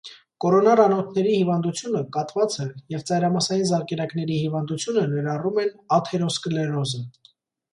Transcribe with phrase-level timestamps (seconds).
[0.43, 2.65] Կորոնար անոթների հիվանդությունը, կաթվածը
[2.95, 7.05] և ծայրամասային զարկերակների հիվանդությունը ներառում են աթերոսկլերոզը։